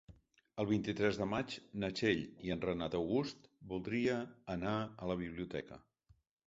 El 0.61 0.67
vint-i-tres 0.69 1.19
de 1.19 1.27
maig 1.33 1.53
na 1.83 1.91
Txell 1.99 2.23
i 2.47 2.55
en 2.57 2.65
Renat 2.69 2.99
August 3.03 3.49
voldria 3.75 4.19
anar 4.59 4.77
a 4.83 5.13
la 5.15 5.21
biblioteca. 5.25 5.81